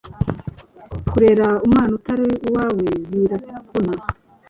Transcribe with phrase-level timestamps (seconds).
[1.11, 3.93] kurera umwana utari uwawe biravuna